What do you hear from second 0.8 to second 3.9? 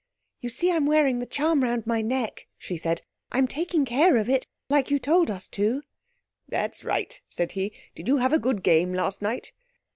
wearing the charm round my neck," she said; "I'm taking